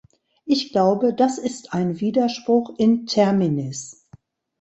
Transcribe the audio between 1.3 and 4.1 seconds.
ist ein Widerspruch in terminis.